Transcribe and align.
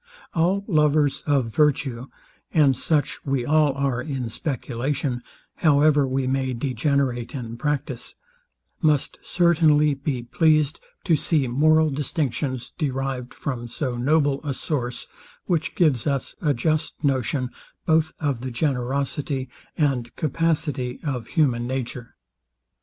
All 0.33 0.65
lovers 0.67 1.21
of 1.27 1.53
virtue 1.53 2.07
(and 2.51 2.75
such 2.75 3.23
we 3.23 3.45
all 3.45 3.71
are 3.73 4.01
in 4.01 4.29
speculation, 4.29 5.21
however 5.57 6.07
we 6.07 6.25
may 6.25 6.53
degenerate 6.53 7.35
in 7.35 7.55
practice) 7.55 8.15
must 8.81 9.19
certainly 9.21 9.93
be 9.93 10.23
pleased 10.23 10.79
to 11.03 11.15
see 11.15 11.47
moral 11.47 11.91
distinctions 11.91 12.71
derived 12.79 13.31
from 13.31 13.67
so 13.67 13.95
noble 13.95 14.41
a 14.43 14.55
source, 14.55 15.05
which 15.45 15.75
gives 15.75 16.07
us 16.07 16.35
a 16.41 16.51
just 16.55 17.03
notion 17.03 17.51
both 17.85 18.11
of 18.19 18.41
the 18.41 18.49
generosity 18.49 19.49
and 19.77 20.15
capacity 20.15 20.99
of 21.03 21.27
human 21.27 21.67
nature. 21.67 22.15